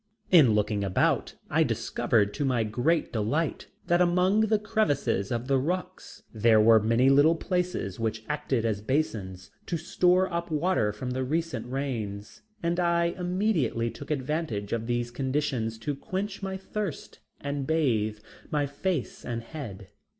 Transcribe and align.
In 0.31 0.55
looking 0.55 0.83
about, 0.83 1.35
I 1.47 1.61
discovered 1.61 2.33
to 2.33 2.43
my 2.43 2.63
great 2.63 3.13
delight 3.13 3.67
that 3.85 4.01
among 4.01 4.39
the 4.41 4.57
crevices 4.57 5.31
of 5.31 5.47
the 5.47 5.59
rocks 5.59 6.23
there 6.33 6.59
were 6.59 6.79
many 6.81 7.07
little 7.11 7.35
places 7.35 7.99
which 7.99 8.25
acted 8.27 8.65
as 8.65 8.81
basins 8.81 9.51
to 9.67 9.77
store 9.77 10.27
up 10.33 10.49
water 10.49 10.91
from 10.91 11.11
the 11.11 11.23
recent 11.23 11.67
rains, 11.71 12.41
and 12.63 12.79
I 12.79 13.13
immediately 13.15 13.91
took 13.91 14.09
advantage 14.09 14.73
of 14.73 14.87
these 14.87 15.11
conditions 15.11 15.77
to 15.77 15.93
quench 15.95 16.41
my 16.41 16.57
thirst 16.57 17.19
and 17.39 17.67
bathe 17.67 18.17
my 18.49 18.65
face 18.65 19.23
and 19.23 19.43
head. 19.43 19.89